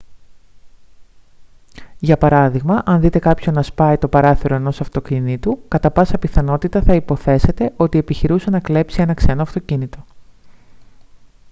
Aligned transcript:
για 1.99 2.17
παράδειγμα 2.17 2.81
αν 2.85 3.01
δείτε 3.01 3.19
κάποιον 3.19 3.55
να 3.55 3.61
σπάει 3.61 3.97
το 3.97 4.07
παράθυρο 4.07 4.55
ενός 4.55 4.81
αυτοκινήτου 4.81 5.59
κατά 5.67 5.91
πάσα 5.91 6.17
πιθανότητα 6.17 6.81
θα 6.81 6.93
υποθέσετε 6.95 7.73
ότι 7.77 7.97
επιχειρούσε 7.97 8.49
να 8.49 8.59
κλέψει 8.59 9.01
ένα 9.01 9.13
ξένο 9.13 9.41
αυτοκίνητο 9.41 10.05